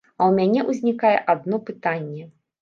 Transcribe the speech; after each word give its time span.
А 0.09 0.19
ў 0.29 0.37
мяне 0.37 0.63
ўзнікае 0.69 1.11
адно 1.35 1.61
пытанне. 1.69 2.27